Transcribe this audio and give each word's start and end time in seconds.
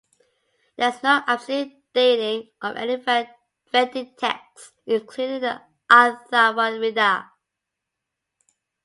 There 0.77 0.89
is 0.89 1.03
no 1.03 1.21
absolute 1.27 1.73
dating 1.93 2.49
of 2.59 2.75
any 2.75 2.95
Vedic 3.71 4.17
text 4.17 4.71
including 4.87 5.41
the 5.41 5.61
Atharvaveda. 5.91 7.29